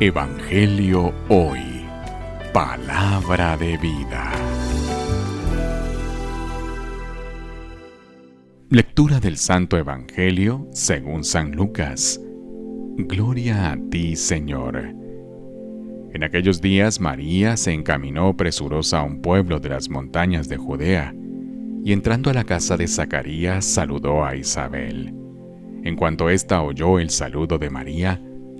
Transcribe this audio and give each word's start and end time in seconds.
Evangelio 0.00 1.12
Hoy. 1.28 1.60
Palabra 2.52 3.56
de 3.56 3.76
vida. 3.76 4.32
Lectura 8.68 9.20
del 9.20 9.36
Santo 9.36 9.76
Evangelio 9.76 10.66
según 10.72 11.22
San 11.22 11.52
Lucas. 11.52 12.20
Gloria 12.96 13.72
a 13.72 13.78
ti, 13.90 14.16
Señor. 14.16 14.76
En 16.12 16.24
aquellos 16.24 16.60
días 16.60 16.98
María 17.00 17.56
se 17.56 17.72
encaminó 17.72 18.36
presurosa 18.36 19.00
a 19.00 19.04
un 19.04 19.22
pueblo 19.22 19.60
de 19.60 19.68
las 19.68 19.88
montañas 19.88 20.48
de 20.48 20.56
Judea, 20.56 21.14
y 21.84 21.92
entrando 21.92 22.30
a 22.30 22.34
la 22.34 22.44
casa 22.44 22.76
de 22.76 22.88
Zacarías 22.88 23.64
saludó 23.64 24.24
a 24.24 24.34
Isabel. 24.34 25.14
En 25.84 25.96
cuanto 25.96 26.28
ésta 26.28 26.62
oyó 26.62 26.98
el 26.98 27.10
saludo 27.10 27.58
de 27.58 27.70
María, 27.70 28.20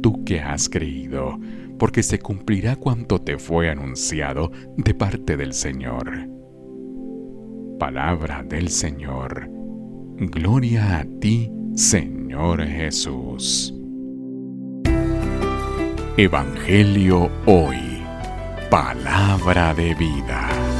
tú 0.00 0.24
que 0.24 0.40
has 0.40 0.68
creído, 0.68 1.38
porque 1.78 2.02
se 2.02 2.18
cumplirá 2.18 2.76
cuanto 2.76 3.20
te 3.20 3.38
fue 3.38 3.70
anunciado 3.70 4.50
de 4.76 4.94
parte 4.94 5.36
del 5.36 5.52
Señor. 5.52 6.28
Palabra 7.78 8.42
del 8.42 8.68
Señor. 8.68 9.48
Gloria 10.16 10.98
a 10.98 11.04
ti, 11.20 11.50
Señor 11.74 12.64
Jesús. 12.64 13.74
Evangelio 16.16 17.30
hoy. 17.46 18.02
Palabra 18.68 19.72
de 19.74 19.94
vida. 19.94 20.77